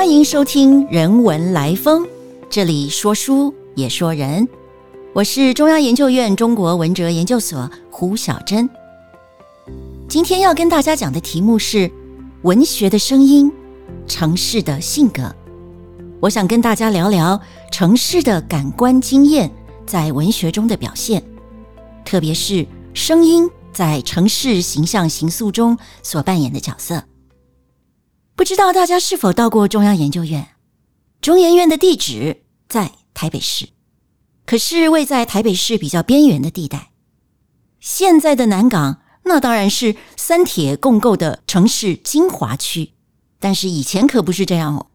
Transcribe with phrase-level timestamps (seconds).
[0.00, 2.04] 欢迎收听《人文来风》，
[2.48, 4.48] 这里说书也说人。
[5.12, 8.66] 我是中央研究院中国文哲研究所胡小珍。
[10.08, 11.90] 今天要跟大家讲的题目是
[12.44, 13.52] 文学的声音，
[14.06, 15.36] 城市的性格。
[16.18, 17.38] 我想跟大家聊聊
[17.70, 19.52] 城市的感官经验
[19.86, 21.22] 在文学中的表现，
[22.06, 27.02] 特别是声音在城市形象形塑中所扮演的角色。
[28.40, 30.48] 不知道大家是否到过中央研究院？
[31.20, 33.68] 中研院的地址在台北市，
[34.46, 36.90] 可是位在台北市比较边缘的地带。
[37.80, 42.92] 现在的南港那当然是三铁共构的城市精华区，
[43.38, 44.86] 但是以前可不是这样哦。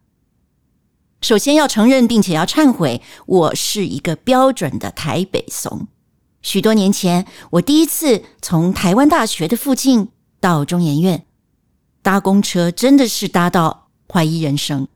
[1.22, 5.88] 首先要承认并且要忏悔，我是一个标准的台北怂。
[6.42, 11.28] 许多年前，我第一次从台湾大学的附近到中研院。
[12.06, 14.88] 搭公车真的是搭到怀疑人生。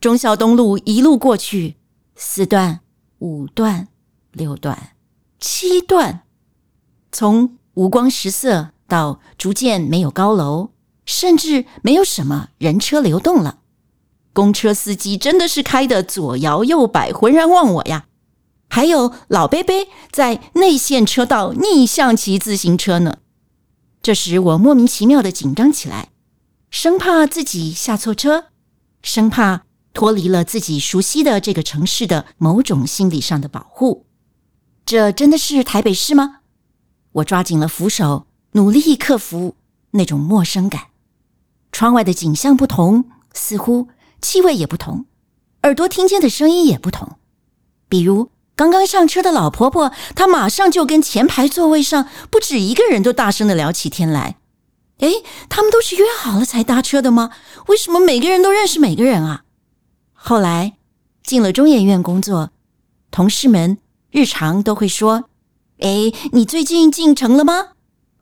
[0.00, 1.74] 忠孝东路一路过去，
[2.16, 2.80] 四段、
[3.18, 3.88] 五段、
[4.32, 4.92] 六段、
[5.38, 6.22] 七段，
[7.12, 10.70] 从五光十色到逐渐没有高楼，
[11.04, 13.58] 甚至没有什么人车流动了。
[14.32, 18.06] 公车司机真的是开的左摇右摆，浑然忘我呀！
[18.70, 19.74] 还有老伯伯
[20.10, 23.18] 在内线车道逆向骑自行车呢。
[24.00, 26.08] 这时我莫名其妙的紧张起来。
[26.74, 28.46] 生怕自己下错车，
[29.00, 34.06] 生怕脱离了自己熟悉的这个城市的某种心理上的保护。
[34.84, 36.40] 这真的是台北市吗？
[37.12, 39.54] 我抓紧了扶手，努力克服
[39.92, 40.86] 那种陌生感。
[41.70, 43.86] 窗外的景象不同，似乎
[44.20, 45.06] 气味也不同，
[45.62, 47.12] 耳朵听见的声音也不同。
[47.88, 54.38] 比如刚刚上车的老婆婆，她马上就跟前排座位上不止一个人都大声的聊起天来。
[55.04, 57.30] 哎，他们都是约好了才搭车的吗？
[57.66, 59.44] 为什么每个人都认识每个人啊？
[60.14, 60.78] 后来
[61.22, 62.52] 进了中研院工作，
[63.10, 63.76] 同事们
[64.10, 65.24] 日常都会说
[65.80, 67.72] ：“哎，你最近进城了吗？”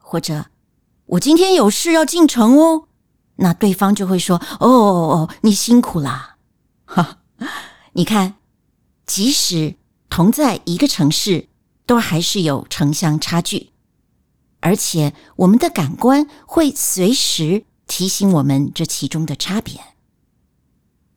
[0.02, 0.46] 或者
[1.06, 2.88] “我今天有事要进城哦。”
[3.36, 6.36] 那对方就会说：“哦哦哦，你辛苦啦。”
[6.84, 7.18] 哈，
[7.92, 8.34] 你看，
[9.06, 9.76] 即使
[10.10, 11.46] 同在一个城市，
[11.86, 13.71] 都还是有城乡差距。
[14.62, 19.74] 而且，我们的感官会随时提醒我们这其中的差别。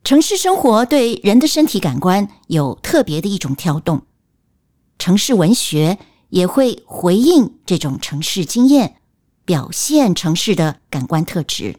[0.02, 4.02] 城市生活对人的身体感官有特别的一种挑动，
[4.98, 5.98] 城市文学
[6.30, 8.96] 也会回应这种城市经验，
[9.44, 11.78] 表现城市的感官特质。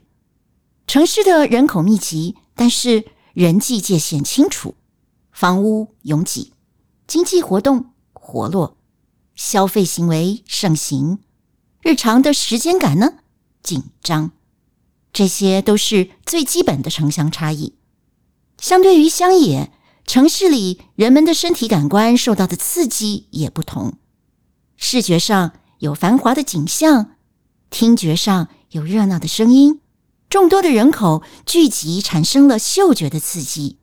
[0.87, 4.75] 城市的人口密集，但是人际界限清楚，
[5.33, 6.53] 房屋拥挤，
[7.05, 8.77] 经济活动活络，
[9.35, 11.19] 消费行为盛行。
[11.87, 13.13] 日常的时间感呢？
[13.63, 14.31] 紧张，
[15.13, 17.75] 这些都是最基本的城乡差异。
[18.59, 19.71] 相对于乡野，
[20.05, 23.93] 城市里人们的身体感官受到的刺激也不同。
[24.75, 27.11] 视觉上有繁华的景象，
[27.69, 29.79] 听觉上有热闹的声音，
[30.29, 33.77] 众多的人口聚集产生了嗅觉的刺激，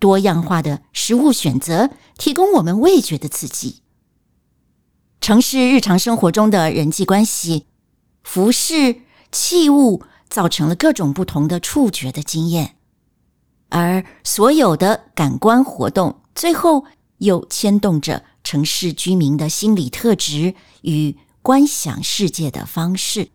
[0.00, 3.82] 多样化的食物选择提供我们味觉的刺激。
[5.20, 7.66] 城市日常生活中的人际关系、
[8.24, 12.76] 服饰、器物，造成了各种不同的触觉的经验，
[13.68, 16.86] 而所有的感官活动，最后
[17.18, 23.28] 又牵动着城市居民的心理特质与观想世界的方式。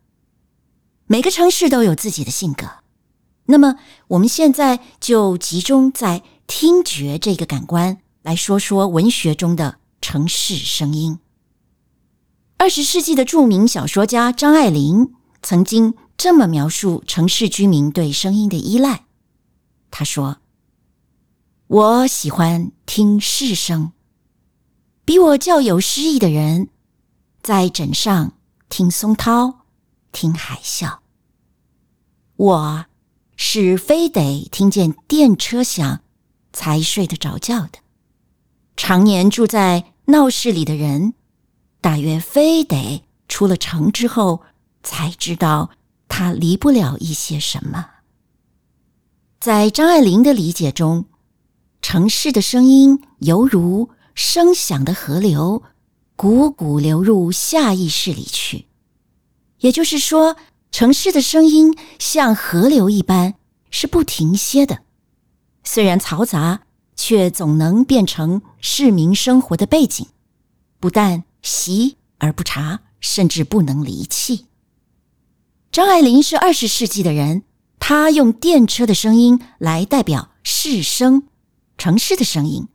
[1.05, 2.65] 每个城市都有自己的性格。
[3.45, 3.75] 那么，
[4.07, 11.19] 我们现在就集中在听觉这个感官来说说文学中的城市声音。
[12.57, 19.05] 二十世纪的著名小说家张爱玲曾经这么描述城市居民对声音的依赖。
[19.91, 20.37] 他说
[21.67, 23.91] ：“我喜欢听市声，
[25.03, 26.69] 比我较有诗意的人，
[27.43, 28.33] 在枕上
[28.69, 29.65] 听松涛，
[30.13, 30.99] 听海啸。
[32.37, 32.85] 我
[33.35, 36.01] 是非得听见电车响
[36.53, 37.79] 才睡得着觉的。
[38.77, 41.13] 常年住在闹市里的人。”
[41.85, 44.41] 大约非得出了城之后，
[44.81, 45.69] 才知道
[46.07, 47.85] 他离不了一些什么。
[49.39, 51.05] 在张爱玲的理解中，
[51.83, 55.61] 城市的声音犹如声响的河流，
[56.17, 58.65] 汩汩流入下意识里去。
[59.59, 60.37] 也就是说，
[60.71, 63.35] 城市的声音像河流一般，
[63.69, 64.79] 是不停歇的。
[65.63, 66.61] 虽然嘈杂，
[66.95, 70.07] 却总能变成市民生活的背景。
[70.79, 74.47] 不但习而不察，甚至不能离弃。
[75.71, 77.43] 张爱玲是二十世纪的人，
[77.79, 81.27] 她用电车的声音来代表市声，
[81.77, 82.67] 城市的声音。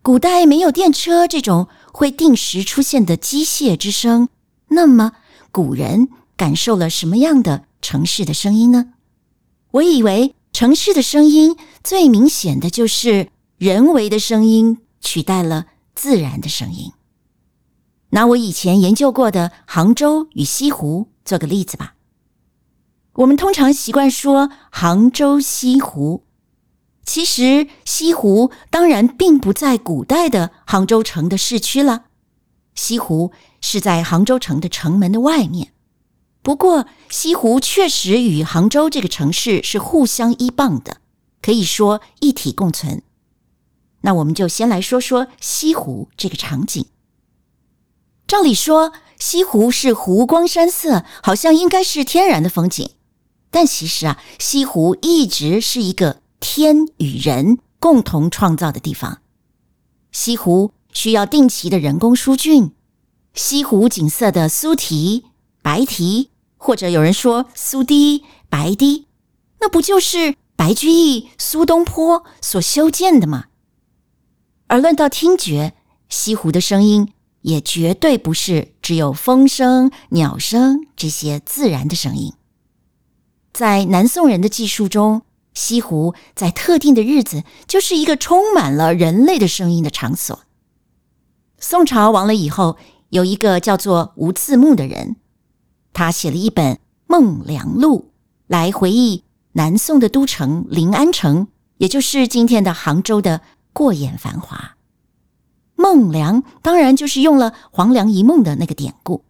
[0.00, 4.30] 古代没有电车这种会定时出现的机械之声，
[4.68, 5.12] 那么
[5.50, 8.94] 古人感受了什么样的城市的声音呢？
[9.72, 16.92] 我以为城市的声音最明显的就是人为的声音取代了自然的声音。
[18.14, 21.94] 拿我以前研究过的杭州与西湖做个例子吧。
[23.14, 26.22] 我们通常习惯说杭州西湖，
[27.04, 32.04] 其实西湖当然并不在古代的杭州城的市区了，
[32.76, 35.72] 西湖是在杭州城的城门的外面。
[36.40, 40.98] 不过，西湖确实与杭州这个城市是互相依傍的，
[41.42, 43.02] 可以说一体共存。
[44.02, 46.86] 那我们就先来说说西湖这个场景。
[48.26, 52.90] 照理说，西湖是湖光山色，好像应该是天然的风景。
[53.50, 59.18] 但其实啊，西湖一直是一个天与人共同创造的地方。
[60.10, 62.72] 西湖需要定期的人工疏浚，
[63.34, 65.24] 西湖景色的苏堤、
[65.62, 69.06] 白堤，或者有人说苏堤、白堤，
[69.60, 73.46] 那不就是白居易、苏东坡所修建的吗？
[74.66, 75.74] 而论到听觉，
[76.08, 77.12] 西湖的声音
[77.44, 82.32] 也绝对不是只有风声、鸟声这些自然的声音。
[83.52, 90.40] 在南宋人的记述中，西湖在特定的日子就是一个充满了人类的声音的场所。
[91.58, 92.78] 宋朝亡了以后，
[93.10, 95.16] 有一个叫做吴自牧的人，
[95.92, 96.76] 他写了一本
[97.06, 98.10] 《梦良录》，
[98.46, 103.42] 来回忆南宋的都城临安城，也就是今天的杭州的
[103.74, 104.76] 过眼繁华。
[105.76, 109.24] 孟良当然就是用了黄粱一梦的那个典故。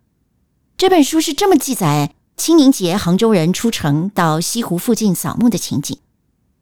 [0.77, 2.15] 这本书是这么记载。
[2.37, 5.97] 清明节，杭州人出城到西湖附近扫墓的情景。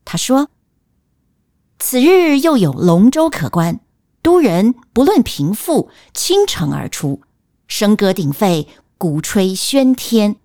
[0.04, 0.50] 他说
[1.80, 3.80] ：“此日又有龙舟可观，
[4.20, 7.22] 都人不论贫富，倾城而出，
[7.70, 8.68] 笙歌鼎沸，
[8.98, 10.36] 鼓吹喧天。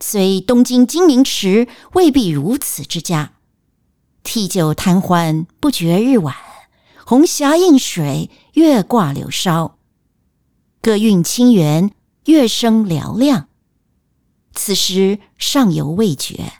[0.00, 3.32] 虽东京金明池未必如此之佳，
[4.22, 6.34] 替酒贪欢，不觉日晚。
[7.12, 9.76] 红霞映水，月挂柳梢，
[10.80, 11.90] 歌韵清源，
[12.24, 13.48] 乐声嘹亮。”
[14.56, 16.54] 此时上犹未绝，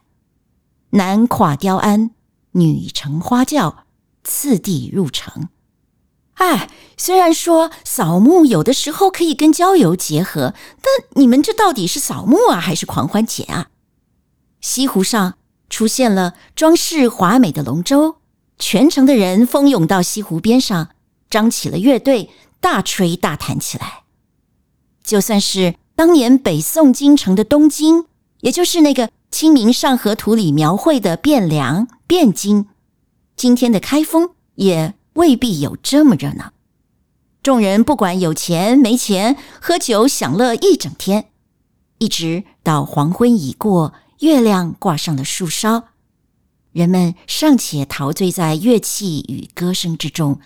[0.90, 2.10] 男跨雕鞍，
[2.50, 3.86] 女乘花轿，
[4.24, 5.48] 次第入城。
[6.34, 6.68] 哎，
[6.98, 10.52] 虽然说扫墓有的时候可以跟郊游结合，
[10.82, 13.70] 但你们这到底是扫墓啊，还是狂欢节啊？
[14.60, 15.38] 西湖上
[15.70, 18.16] 出现了装饰华美的龙舟，
[18.62, 20.90] 全城的人蜂拥到西湖边上，
[21.28, 22.30] 张起了乐队，
[22.60, 24.04] 大吹大弹起来。
[25.02, 25.74] 就算是。
[25.94, 28.06] 当年北宋京城的东京，
[28.40, 32.66] 也就是那个《清明上河图》里描绘的汴梁、汴京，
[33.36, 36.52] 今天的开封也未必有这么热闹。
[37.42, 41.26] 众人不管有钱没钱，喝酒享乐一整天，
[41.98, 45.84] 一直到黄昏已过，月亮挂上了树梢，
[46.72, 50.40] 人们尚且陶醉在乐器与歌声之中，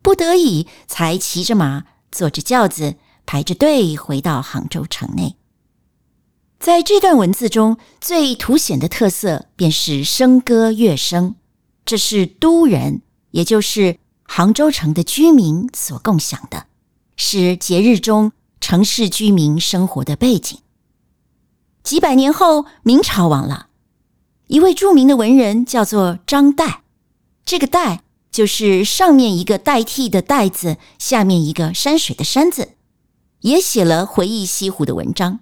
[0.00, 2.96] 不得已才骑着马，坐着轿子。
[3.24, 5.36] 排着队回到杭州城内，
[6.58, 11.36] 在这段文字中最凸显的特色便是笙歌乐声，
[11.84, 16.66] 这是都人，也就是杭州城的居民所共享的，
[17.16, 20.58] 是节日中城市居民生活的背景。
[21.84, 23.68] 几百年后，明朝亡了，
[24.52, 26.80] 一位著名的文人叫做张岱，
[27.42, 32.72] 这个“岱”就是上面一个代替的“代”字，下面一个山水的“山”字。
[33.40, 35.40] 也写了回忆西湖的文章，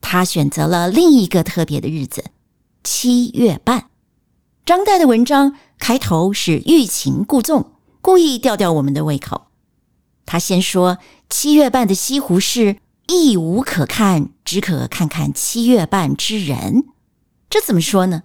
[0.00, 2.26] 他选择了另一个特别的日子——
[2.84, 3.90] 七月半。
[4.64, 9.48] 张岱的文章开头是欲擒故纵，故意吊吊我们的胃口。
[10.24, 12.76] 他先说七月半的西湖是
[13.08, 16.84] 亦无可看，只可看看七月半之人。
[17.50, 18.22] 这怎么说呢？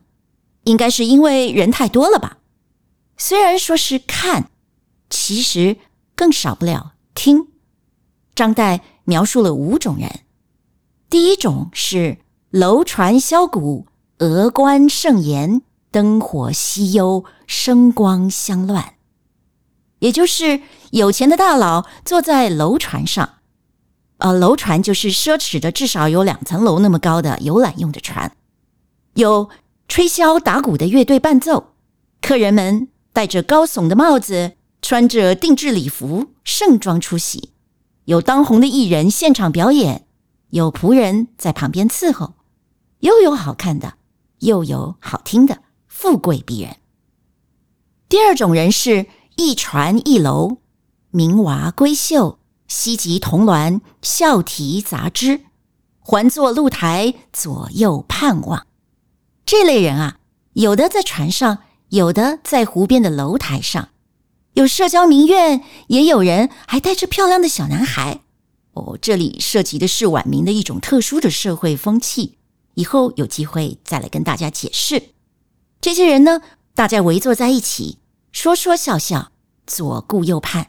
[0.63, 2.37] 应该是因为人太多了吧？
[3.17, 4.49] 虽然说是看，
[5.09, 5.77] 其实
[6.15, 7.47] 更少不了听。
[8.35, 8.81] 张岱。
[9.05, 10.19] 描述了五种人，
[11.09, 12.19] 第一种是
[12.51, 13.87] 楼船箫鼓，
[14.19, 18.93] 峨冠盛筵，灯火西幽，声光相乱。
[19.97, 20.61] 也就是
[20.91, 23.37] 有钱的大佬坐在楼船上，
[24.19, 28.31] 呃，楼船就是奢侈的，至少有两层楼那么高的游览用的船，
[29.15, 29.49] 有
[29.89, 31.73] 吹箫打鼓的乐队伴奏，
[32.21, 34.53] 客人们戴着高耸的帽子，
[34.83, 37.53] 穿着定制礼服，盛装出席。
[38.05, 40.05] 有当红的艺人现场表演，
[40.51, 42.35] 有仆人在旁边伺候，
[42.99, 43.95] 又有好看的，
[44.41, 46.77] 又有好听的，富贵逼人。
[48.07, 50.57] 第二种人是一船一楼，
[51.09, 55.41] 名娃闺秀，西集铜鸾，笑啼杂枝，
[55.97, 58.67] 环坐露台，左右盼望。
[59.51, 60.19] 这类人啊，
[60.53, 63.89] 有的在船上，有的在湖边的楼台上，
[64.53, 68.21] 有社交名媛，也有人还带着漂亮的小男孩。
[68.73, 72.37] 哦，这里涉及的是晚明的一种特殊的社会风气，
[72.75, 75.01] 以后有机会再来跟大家解释。
[75.81, 76.41] 这些人呢，
[76.75, 77.97] 大家围坐在一起，
[78.31, 79.31] 说说笑笑，
[79.65, 80.67] 左顾右盼，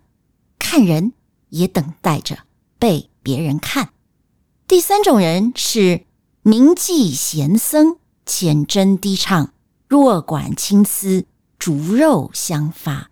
[0.58, 1.12] 看人
[1.50, 2.44] 也等待着
[2.78, 3.90] 被别人看。
[4.66, 6.06] 第三种人是
[6.40, 7.98] 名妓贤僧，
[8.32, 9.52] 浅斟低唱，
[9.88, 11.26] 弱管青丝，
[11.58, 13.10] 竹肉相发。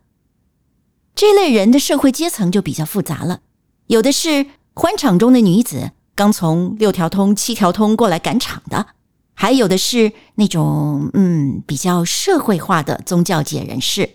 [1.16, 3.40] 这类人的社会阶层就比较复杂了，
[3.88, 4.46] 有的是。
[4.80, 8.86] 欢场中的女子刚从六条通、七条通过来赶场的，
[9.34, 14.10] 还有的是那种嗯比较社会化的宗教界人士，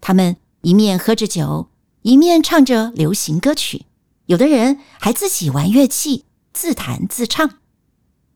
[0.00, 1.68] 他们一面喝着酒，
[2.00, 3.84] 一面唱着流行歌曲，
[4.24, 6.24] 有的人还自己玩乐器，
[6.54, 7.58] 自弹自唱。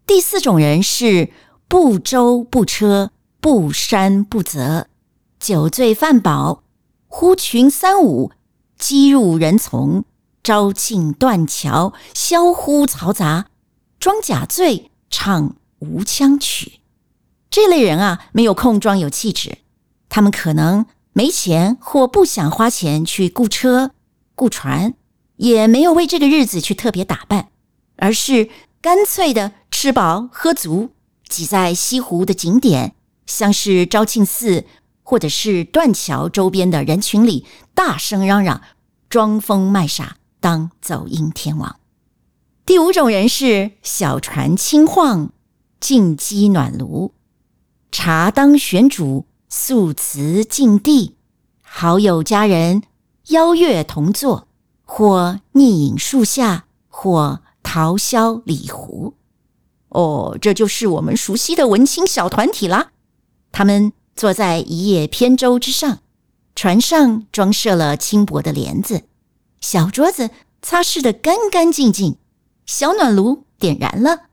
[0.06, 1.30] 第四种人是
[1.68, 4.86] 不舟不车、不山不泽，
[5.40, 6.62] 酒醉饭饱，
[7.08, 8.30] 呼群三五，
[8.78, 10.04] 击入人丛。
[10.42, 13.46] 招庆断桥，萧呼嘈杂，
[13.98, 16.74] 装假醉，唱无腔曲。
[17.50, 19.58] 这类人啊，没有空装有气质。
[20.08, 23.90] 他们可能没钱或不想花钱去雇车、
[24.36, 24.94] 雇船，
[25.34, 27.48] 也没有为这个日子去特别打扮，
[27.96, 28.48] 而是
[28.80, 30.90] 干脆的吃饱喝足，
[31.28, 32.94] 挤在西湖的景点，
[33.26, 34.64] 像是昭庆寺
[35.02, 38.62] 或者是断桥周边的人群里，大声嚷嚷，
[39.08, 40.16] 装疯卖傻。
[40.38, 41.80] 当走音天王，
[42.64, 45.32] 第五种人是小船轻晃，
[45.80, 47.14] 进鸡暖炉，
[47.90, 51.16] 茶当悬煮，素瓷净地，
[51.62, 52.82] 好友佳人
[53.28, 54.46] 邀月同坐，
[54.84, 59.14] 或逆影树下，或桃萧李湖。
[59.96, 62.92] 哦，这就是我们熟悉的文青小团体啦。
[63.50, 66.00] 他们坐在一叶扁舟之上，
[66.54, 69.04] 船上装设了轻薄的帘子。
[69.58, 70.28] 小桌子
[70.60, 72.18] 擦拭的干干净净，
[72.66, 74.24] 小暖炉点燃了，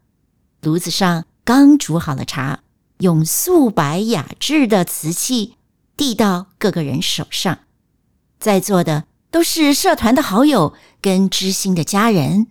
[0.59, 2.59] 炉子上刚煮好了茶，
[2.97, 5.55] 用素白雅致的瓷器
[5.95, 7.59] 递到各个人手上。
[8.37, 12.47] 在座的都是社团的好友跟知心的家人，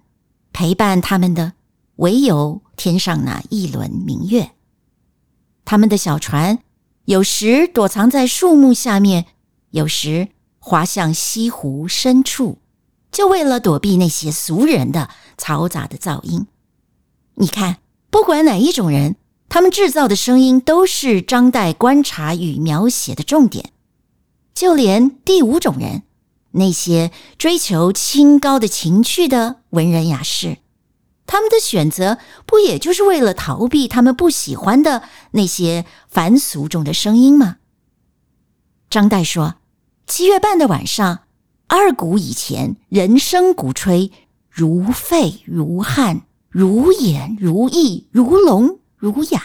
[0.55, 1.53] 陪伴他们的
[1.97, 4.51] 唯有天上那一轮明月。
[5.65, 6.59] 他们的小船
[7.05, 9.27] 有时躲藏在树木下面，
[9.71, 12.59] 有时滑向西湖深处。
[13.11, 16.47] 就为了躲避那些俗人的嘈杂的噪音，
[17.35, 17.77] 你看，
[18.09, 19.17] 不管哪一种人，
[19.51, 23.71] 他们制造的声音都是张岱观察与描写的重点。
[24.55, 26.05] 就连第五种人，
[26.53, 30.57] 那些追求清高的情趣的文人雅士，
[31.27, 35.03] 他们的选择不也就是为了逃避他们不喜欢的
[35.33, 37.59] 那些凡俗中的声音吗？
[38.91, 39.57] 张岱说
[40.07, 41.21] ：“七月半的晚上。”
[41.69, 44.13] 二鼓以前，人声鼓吹，
[44.51, 49.43] 如沸如汗，如眼如意，如聋如哑。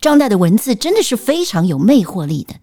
[0.00, 2.54] 张岱的文字真的是非常有魅惑力的。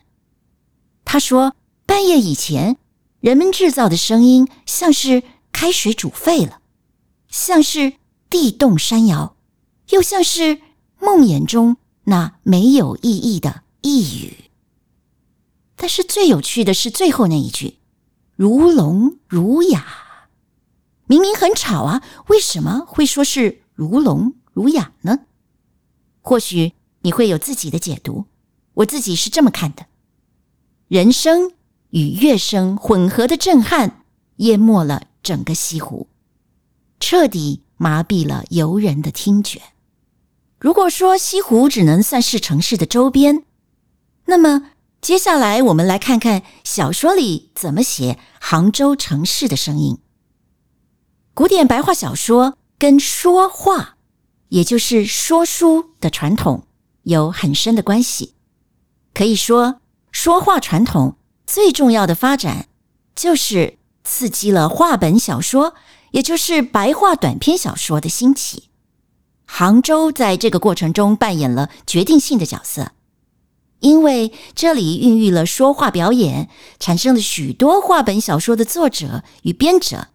[1.03, 1.55] 他说，
[1.85, 2.77] 半夜以前，
[3.19, 6.61] 人们制造的声音像是开水煮沸了，
[7.27, 7.93] 像是
[8.29, 9.35] 地动山摇，
[9.89, 10.61] 又像是
[10.99, 14.45] 梦魇中那没有意义的呓语。
[15.75, 17.79] 但是最有趣的是最后那一句。
[18.35, 19.85] 如聋如哑，
[21.05, 25.19] 明明很吵啊，为什么会说是如聋如哑呢？
[26.21, 28.25] 或许你会有自己的解读，
[28.73, 29.85] 我自己是这么看的：
[30.87, 31.53] 人声
[31.91, 34.03] 与乐声混合的震撼，
[34.37, 36.09] 淹没了整个西湖，
[36.99, 39.61] 彻底麻痹了游人的听觉。
[40.59, 43.43] 如果说西湖只能算是城市的周边，
[44.25, 44.71] 那么。
[45.01, 49.99] 接下来，我们来看看小说里怎么写杭州城市的声音。
[51.35, 53.97] 古典白话小说跟说话，
[54.49, 56.65] 也就是说书的传统
[57.03, 58.33] 有很深的关系。
[59.13, 59.79] 可以说，
[60.11, 62.67] 说话传统最重要的发展，
[63.15, 65.75] 就是刺激了话本小说，
[66.15, 68.69] 也就是白话短篇小说的兴起。
[69.45, 72.93] 杭州在这个过程中扮演了决定性的角色。
[73.81, 80.07] 因为这里孕育了说话表演，产生了许多话本小说的作者与编者，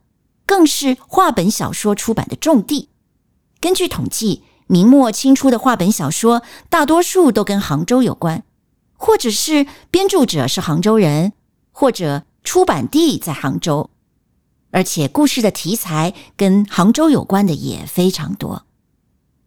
[0.47, 2.89] 更是话本小说出版的重地。
[3.61, 8.43] 根据统计，明末清初的话本小说，大多数都跟杭州有关，
[8.97, 11.35] 或者是编著者是杭州人，
[11.71, 13.91] 或者出版地在杭州，
[14.71, 18.67] 而且故事的题材跟杭州有关的也非常多。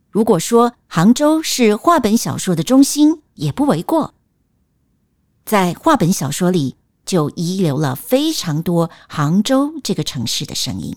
[0.09, 4.13] 如果说杭州是话本小说的中心，也不为过。
[5.45, 6.75] 在话本小说里，
[7.05, 10.95] 就遗留了非常多杭州这个城市的声音。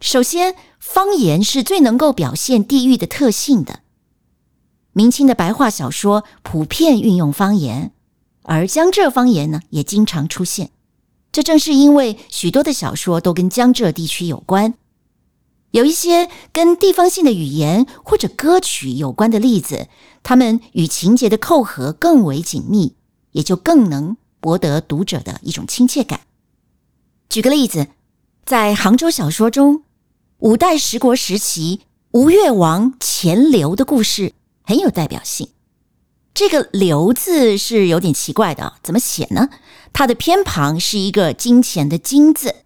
[0.00, 3.80] 首先，方言是最能够表现地域的特性的。
[4.92, 7.92] 明清的白话小说普遍运用方言，
[8.42, 10.70] 而江浙方言呢也经常出现。
[11.36, 14.72] 这正是因为许多的小说都跟江浙地区有关，
[15.70, 19.88] 有一些跟地方性的语言或者歌曲有关的例子，
[20.22, 22.94] 他们与情节的扣合更为紧密，
[23.32, 26.20] 也就更能博得读者的一种亲切感。
[27.28, 27.88] 举个例子，
[28.46, 29.82] 在杭州小说中。
[30.38, 35.50] 五代十国时期，吴越王钱镠的故事很有代表性。
[36.32, 39.48] 这个“镠”字是有点奇怪的，怎么写呢？
[39.98, 42.56] 它的偏旁是一个金钱的“金”字，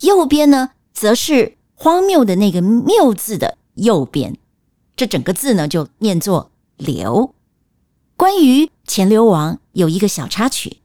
[0.00, 4.36] 右边呢则是荒谬的那个“谬”字的右边。
[4.94, 7.34] 这整个字呢就念作“刘”。
[8.16, 10.82] 关于钱镠王有一个小插曲，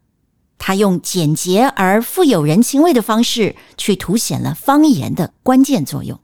[0.58, 6.18] 他用简洁而富有人情味的方式去凸显了方言的关键作用。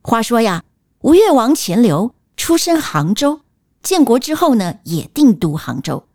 [0.00, 0.62] 话说呀，
[1.00, 3.40] 吴越王钱镠出身杭州，
[3.82, 6.06] 建国之后呢，也定都杭州。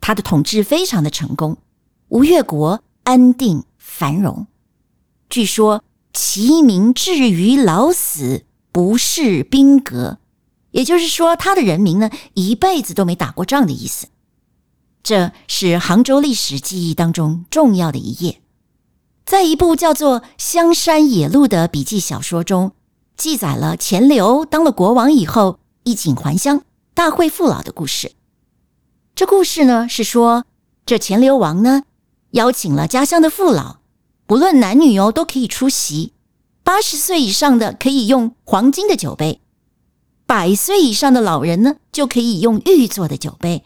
[0.00, 1.58] 他的统治非常的成功，
[2.08, 4.46] 吴越国安定繁荣。
[5.28, 10.18] 据说其民至于老死不事兵革，
[10.70, 14.08] 也就是说，他的人民呢，一辈子都没打过仗的意思。
[15.02, 18.40] 这是杭州历史记忆当中重要的一页。
[19.24, 22.72] 在一部叫做《香山野鹿》的笔记小说中。
[23.16, 26.62] 记载了钱镠当了国王以后衣锦还乡、
[26.94, 28.12] 大会父老的故事。
[29.16, 30.44] 这故事呢是说，
[30.86, 31.82] 这钱镠王呢
[32.32, 33.78] 邀请了家乡的父老，
[34.26, 36.12] 不论男女哦都可以出席。
[36.62, 39.40] 八十岁以上的可以用黄金的酒杯，
[40.26, 43.64] 百岁以上的老人呢就可以用玉做的酒杯。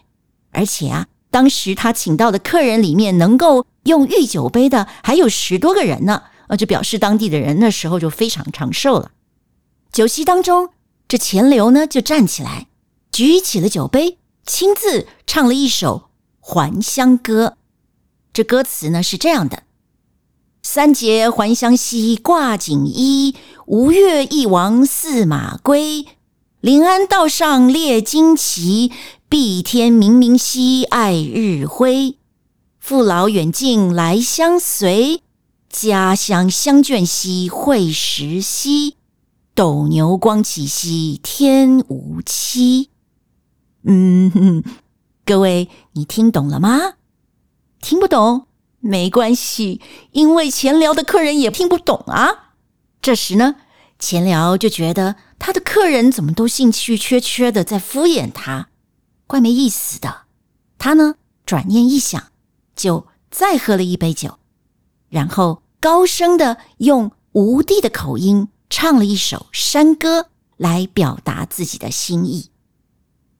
[0.51, 6.23] 而且啊，当时他请到的客人里面，能够用玉酒杯的还有十多个人呢。
[6.47, 9.11] 呃，就表示当地的人那时候就非常长寿了。
[9.91, 10.69] 酒席当中，
[11.07, 12.67] 这钱镠呢就站起来，
[13.11, 16.09] 举起了酒杯，亲自唱了一首
[16.45, 17.57] 《还乡歌》。
[18.33, 19.61] 这歌词呢是这样的
[20.63, 23.35] ：“三节还乡兮挂锦衣，
[23.67, 26.07] 吴越一王驷马归。
[26.59, 28.91] 临安道上列旌旗，
[29.29, 32.17] 碧天明明兮爱日辉。
[32.79, 35.21] 父老远近来相随，
[35.69, 38.95] 家乡相眷兮会时兮。”
[39.53, 42.89] 斗牛光起兮天无期。
[43.83, 44.63] 嗯，
[45.23, 46.93] 各位，你听懂了吗？
[47.83, 48.47] 听不懂
[48.79, 52.53] 没关系，因为钱辽的客人也听不懂啊。
[53.01, 53.55] 这时呢，
[53.99, 58.69] 钱辽就觉得他的客人怎么都兴趣缺缺的，在敷衍他，
[59.27, 60.21] 怪没意思的。
[60.77, 61.15] 他呢，
[61.45, 62.31] 转念一想，
[62.73, 64.39] 就再喝了一杯酒，
[65.09, 68.47] 然后高声的用吴地的口音。
[68.69, 72.49] 唱了一首山歌来表达自己的心意。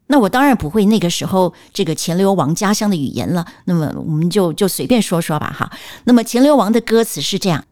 [0.08, 3.46] 那我当然不会那个时候这个钱流王家乡的语言了。
[3.66, 5.72] 那么我们就就随便说说吧，哈。
[6.04, 7.66] 那么钱流王的歌词是这样：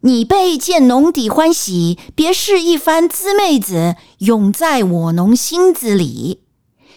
[0.00, 6.42] 你被见农底欢喜，别是一番滋妹子，永在我农心子里。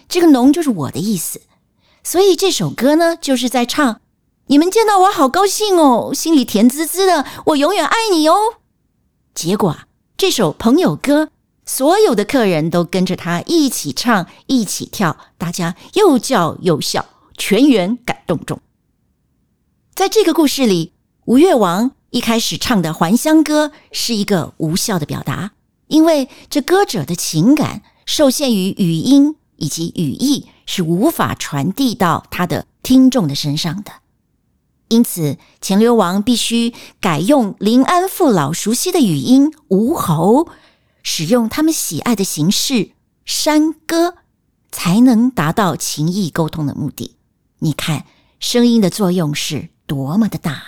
[0.07, 1.41] 这个“农”就是我的意思，
[2.03, 4.01] 所以这首歌呢，就是在唱
[4.47, 8.35] 你们见到我好高兴哦，心里甜滋滋的，我永远爱你哦。
[9.35, 9.77] 结果，
[10.17, 11.29] 这首朋友歌，
[11.71, 17.05] 所有的客人都跟着他一起唱，一起跳，大家又叫又笑，
[17.37, 18.59] 全员感动中。
[19.93, 20.93] 在这个故事里，
[21.25, 25.51] 吴越王一开始唱的还乡歌是一个无效的表达，
[25.85, 33.91] 因为这歌者的情感受限于语音以及语义，是无法传递到他的听众的身上的。
[34.87, 40.47] 因此，钱流王必须改用临安父老熟悉的语音吴侯，
[41.03, 42.91] 使用他们喜爱的形式
[43.25, 44.15] 山歌，
[44.71, 47.17] 才能达到情谊沟通的目的。
[47.59, 48.05] 你看，
[48.39, 50.63] 声音的作用是多么的大！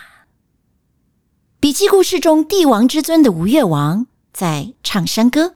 [1.59, 5.55] 笔记故事中，帝王之尊的吴越王在唱山歌，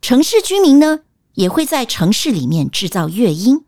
[0.00, 1.00] 城市居民呢
[1.34, 3.64] 也会在城市里面制造乐音，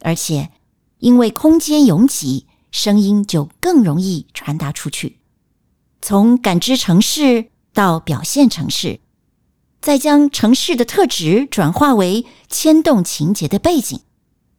[0.00, 0.50] 而且
[0.98, 2.46] 因为空间拥挤。
[2.72, 5.20] 声音就更容易传达出去。
[6.02, 9.00] 从感知城市到表现城市，
[9.80, 14.00] 再将城市的特质转化为牵动情节的背景，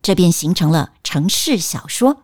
[0.01, 2.23] 这便形成了城市小说。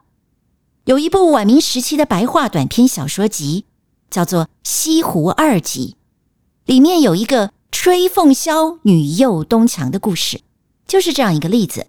[0.86, 3.65] 有一部晚明时期的白话短篇小说集，
[4.10, 5.95] 叫做《西湖二集》，
[6.71, 10.41] 里面有一个吹凤箫女幼东墙的故事，
[10.88, 11.88] 就是这样一个例子。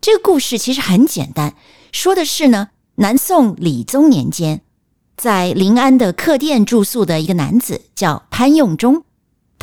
[0.00, 1.56] 这个故事其实很简单，
[1.90, 4.62] 说的是呢，南宋理宗年间，
[5.16, 9.04] 在临安的客店住宿的一个男子叫潘用忠。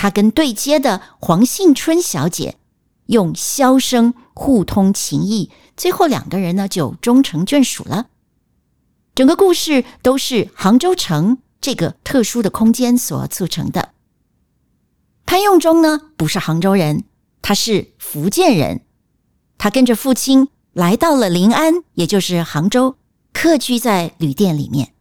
[0.01, 2.57] 他跟对接的黄杏春小姐
[3.05, 8.07] 用箫声互通情意，最后两个人呢就终成眷属了。
[9.13, 13.89] 整个故事都是杭州城这个特殊的空间所促成的。
[15.27, 17.03] 潘用忠呢不是杭州人，
[17.43, 18.81] 他是福建人，
[19.59, 22.95] 他跟着父亲来到了临安，也就是杭州，
[23.31, 24.95] 客居在旅店里面。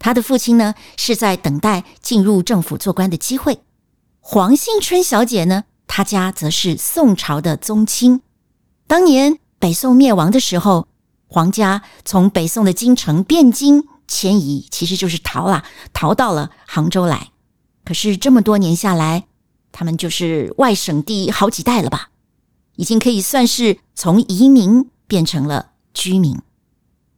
[0.00, 3.60] 他的父亲呢是在等待进入政府做官的机会。
[4.24, 5.64] 黄杏春小姐呢？
[5.88, 8.22] 她家则是宋朝的宗亲。
[8.86, 10.86] 当年北宋灭亡的时候，
[11.26, 17.32] 黄家从北宋的京城汴京迁移，其实就是逃了，逃到了杭州来。
[17.84, 19.24] 可是这么多年下来，
[19.72, 22.10] 他们就是外省第好几代了吧？
[22.76, 26.38] 已经可以算是从移民变成了居民。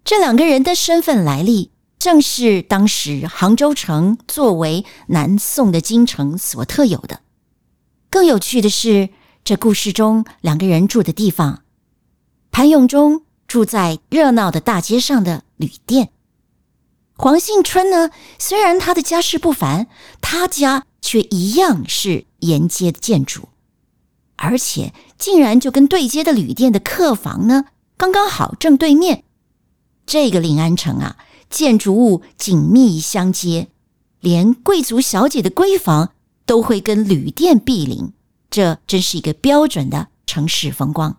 [0.03, 1.71] 这两个人的身份来历。
[2.05, 7.21] 正是当时杭州城作为南宋的京城所特有的。
[8.11, 9.09] 更有趣的是，
[9.43, 11.62] 这故事中两个人住的地方，
[12.51, 16.11] 潘永忠住在热闹的大街上的旅店，
[17.17, 19.87] 黄杏春呢，虽然他的家世不凡，
[20.21, 23.49] 他家却一样是沿街的建筑，
[24.37, 27.64] 而且竟然就跟对街的旅店的客房呢，
[27.97, 29.25] 刚刚好正对面。
[30.05, 31.17] 这个临安城啊。
[31.51, 33.69] 建筑物紧密相接，
[34.21, 36.11] 连贵族小姐的闺房
[36.47, 38.13] 都会跟旅店毗邻，
[38.51, 41.17] 这真是一个标准的城市风光，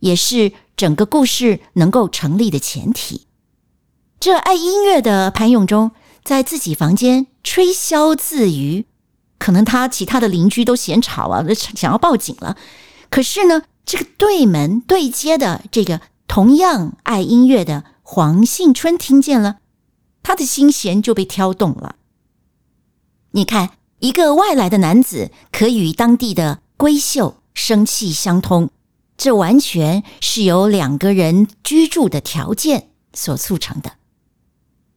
[0.00, 3.26] 也是整个故事能够成立的前提。
[4.20, 5.90] 这爱音乐的潘永忠
[6.22, 8.86] 在自己房间吹箫自娱，
[9.38, 11.44] 可能他其他的邻居都嫌吵啊，
[11.74, 12.56] 想要报警了。
[13.10, 19.60] 可是呢，这个对门对接的这个同样爱音乐的黄杏春听见了。
[20.22, 21.96] 他的心弦就被挑动了。
[23.30, 28.68] 你看，一个外来的男子可与当地的闺秀生气相通，
[29.16, 33.92] 这完全是由两个人居住的条件所促成的。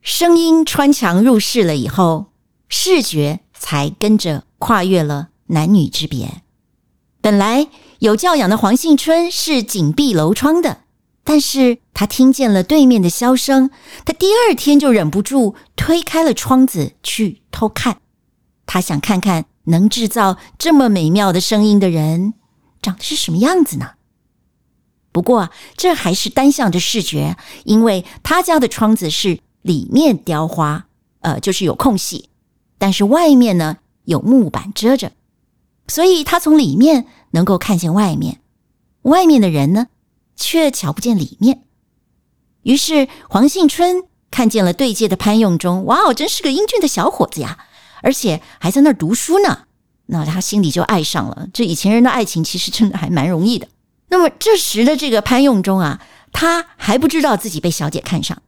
[0.01, 2.25] 声音穿墙入室了以后，
[2.67, 6.41] 视觉才跟着跨越了男女之别。
[7.21, 10.81] 本来有教养的黄杏春是紧闭楼窗的。
[11.25, 13.71] 但是他听见了对面的箫声，
[14.05, 17.97] 他第二天就忍不住推开了窗子去偷看。
[18.67, 22.35] 他想看看能制造这么美妙的声音的人
[22.81, 23.91] 长得是什么样子呢？
[25.11, 30.85] 不过这还是单向的视觉，因为他家的窗子是里面雕花，
[31.21, 32.29] 呃，就是有空隙，
[32.77, 35.13] 但是外面呢有木板遮着，
[35.87, 38.41] 所以他从里面能够看见外面。
[39.03, 39.87] 外面的人呢？
[40.35, 41.63] 却瞧不见里面，
[42.63, 47.57] 于是黄杏春看见了对接的潘用忠，哇哦，真是个英俊的小伙子呀，
[48.01, 49.63] 而且还在那读书呢。
[50.07, 51.47] 那他心里就爱上了。
[51.51, 53.67] 这以前人的爱情其实真的还蛮容易的。
[54.09, 55.99] 那么这时的这个潘用忠啊，
[56.31, 58.39] 他还不知道自己被小姐看上。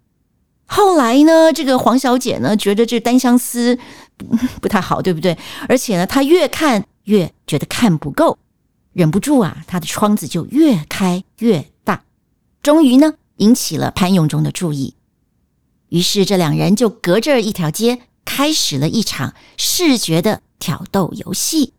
[0.68, 3.80] 后来呢，这个黄小姐呢，觉得这单相思
[4.62, 5.36] 不太好，对不对？
[5.68, 8.38] 而且呢，她越看越觉得看不够，
[8.98, 12.02] 忍不住啊，他的窗子就越开越大。
[12.64, 14.96] 终于呢，引起了潘永忠的注意。
[15.90, 21.74] 于是这两人就隔着一条街，开始了一场视觉的挑逗游戏。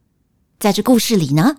[0.61, 1.57] 在这故事里呢，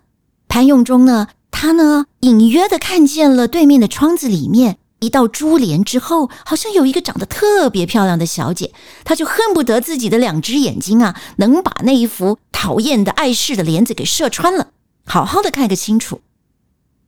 [0.47, 14.71] 潘永忠呢，他呢隐约的看见了对面的窗子里面一道珠帘之后，好像有一个长得特别漂亮的小姐，他就恨不得自己的两只眼睛啊，能把那一幅讨厌的碍事的帘子给射穿了，
[15.09, 16.21] 好好的看个清楚。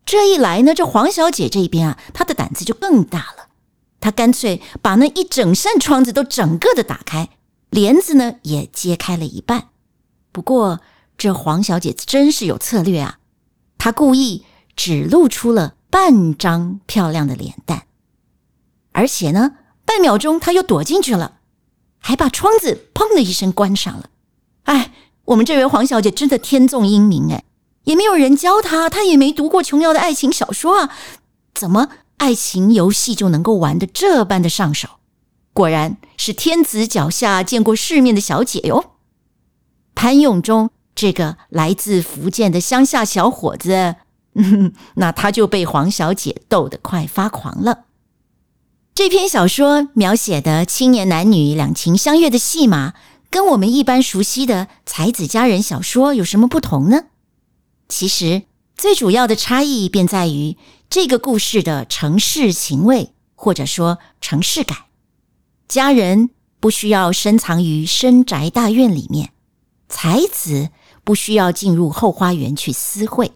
[0.05, 3.49] 这一来呢，这黄小姐这一边啊，她的胆子就更大了。
[3.99, 7.29] 她干脆把那一整扇窗子都整个的打开，
[7.69, 9.69] 帘子呢也揭开了一半。
[10.31, 10.81] 不过
[11.15, 13.19] 这黄小姐真是有策略啊，
[13.77, 14.43] 她故意
[14.75, 17.83] 只露出了半张漂亮的脸蛋，
[18.93, 21.37] 而且呢，半秒钟她又躲进去了，
[21.99, 24.09] 还把窗子砰的一声关上了。
[24.63, 24.91] 哎，
[25.25, 27.43] 我们这位黄小姐真的天纵英明哎。
[27.83, 30.89] 也没有人教他，他也没读过琼瑶的爱情小说啊，
[31.53, 34.87] 怎么爱情游戏就能够玩的这般的上手？
[35.53, 38.91] 果然是天子脚下见过世面的小姐哟。
[39.93, 43.95] 潘永忠这个来自福建的乡下小伙子，
[44.95, 47.85] 那他就被黄小姐逗得快发狂了。
[48.93, 52.93] 这篇小说描写的青年男女两情相悦的戏码，
[53.29, 57.05] 跟我们一般熟悉的才子佳人小说有什么不同呢？
[57.91, 58.43] 其实
[58.77, 60.55] 最主要的差异便在于
[60.89, 64.77] 这个故事的城市情味，或者说城市感。
[65.67, 66.29] 家人
[66.61, 69.33] 不需要深藏于深宅大院里面，
[69.89, 70.69] 才子
[71.03, 73.33] 不需要进入后花园去私会。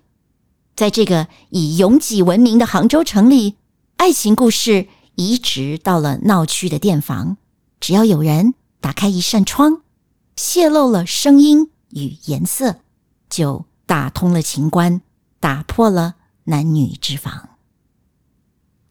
[0.74, 3.56] 在这个以拥挤闻名的杭州城里，
[3.98, 4.88] 爱情故事。
[5.18, 7.38] 移植到了闹区的店房，
[7.80, 9.82] 只要有人打开一扇窗，
[10.36, 12.82] 泄露了声音与颜色，
[13.30, 15.02] 就打通了情关，
[15.40, 17.50] 打破了男女之防。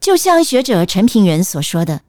[0.00, 2.02] 就像学者陈平原所说的，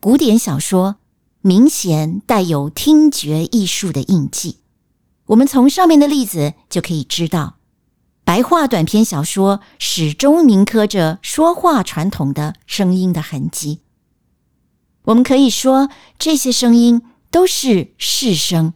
[0.00, 0.96] 古典小说
[1.40, 4.58] 明显带有听觉艺术的印记。
[5.26, 7.56] 我们从上面的例子就可以知道。
[8.22, 13.82] 白话短篇小说始终铭刻着说话传统的声音的痕迹。
[15.02, 18.74] 我们可以说，这些声音都是市声、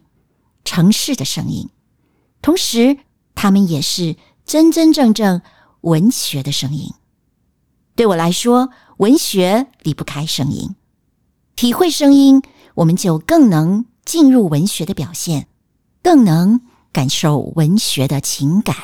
[0.63, 1.69] 城市的声音，
[2.41, 2.97] 同时，
[3.41, 5.41] 他们也是真真正正
[5.81, 6.93] 文学的声音。
[7.95, 10.75] 对我来说，文学离不开声音。
[11.55, 12.43] 体会声音，
[12.75, 15.47] 我们就更能进入文学的表现，
[16.03, 16.61] 更能
[16.93, 18.75] 感受文学的情感。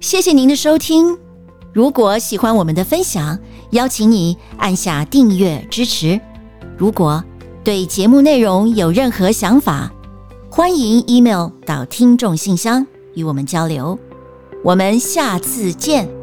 [0.00, 1.16] 谢谢您的收听。
[1.72, 3.38] 如果喜欢我们的分享，
[3.70, 6.20] 邀请你按下订阅支持。
[6.76, 7.22] 如果
[7.62, 9.92] 对节目内容有任何想法，
[10.52, 12.84] 欢迎 email 到听众信箱
[13.14, 13.96] 与我们交流。
[14.64, 16.19] 我们下次见。